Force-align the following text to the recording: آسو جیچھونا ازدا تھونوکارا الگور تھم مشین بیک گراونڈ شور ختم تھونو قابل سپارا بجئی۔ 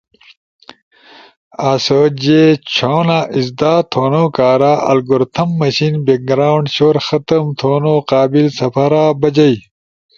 آسو 1.71 1.99
جیچھونا 2.21 3.19
ازدا 3.37 3.73
تھونوکارا 3.91 4.73
الگور 4.91 5.21
تھم 5.33 5.49
مشین 5.59 5.93
بیک 6.05 6.21
گراونڈ 6.29 6.65
شور 6.75 6.95
ختم 7.07 7.43
تھونو 7.59 7.95
قابل 8.11 8.45
سپارا 8.59 9.03
بجئی۔ 9.21 9.55